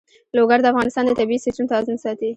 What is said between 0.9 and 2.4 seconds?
د طبعي سیسټم توازن ساتي.